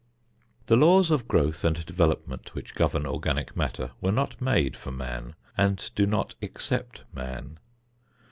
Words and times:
The 0.65 0.75
laws 0.77 1.11
of 1.11 1.27
growth 1.27 1.63
and 1.63 1.85
development 1.85 2.55
which 2.55 2.73
govern 2.73 3.05
organic 3.05 3.55
matter 3.55 3.91
were 4.01 4.11
not 4.11 4.41
made 4.41 4.75
for 4.75 4.91
man 4.91 5.35
and 5.55 5.91
do 5.93 6.07
not 6.07 6.33
except 6.41 7.03
man. 7.13 7.59